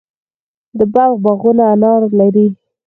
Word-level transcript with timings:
د 0.77 0.79
بلخ 0.93 1.13
باغونه 1.23 1.63
انار 1.73 2.01
لري. 2.19 2.47